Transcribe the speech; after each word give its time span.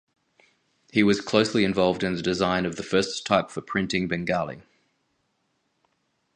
He 0.91 1.03
was 1.03 1.21
closely 1.21 1.63
involved 1.63 2.01
in 2.03 2.15
the 2.15 2.23
design 2.23 2.65
of 2.65 2.75
the 2.75 2.81
first 2.81 3.23
type 3.23 3.51
for 3.51 3.61
printing 3.61 4.07
Bengali. 4.07 4.63